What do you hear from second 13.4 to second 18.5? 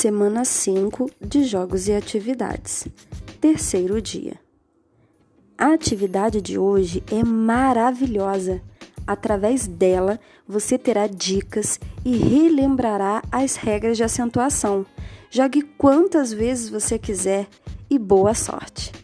regras de acentuação. Jogue quantas vezes você quiser e boa